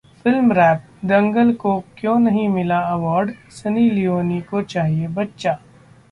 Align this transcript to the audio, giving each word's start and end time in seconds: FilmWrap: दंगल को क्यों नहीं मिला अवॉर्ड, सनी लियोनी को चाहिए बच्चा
FilmWrap: 0.21 0.77
दंगल 1.05 1.51
को 1.53 1.73
क्यों 1.97 2.17
नहीं 2.19 2.47
मिला 2.49 2.79
अवॉर्ड, 2.85 3.31
सनी 3.51 3.89
लियोनी 3.89 4.39
को 4.41 4.61
चाहिए 4.63 5.07
बच्चा 5.09 5.53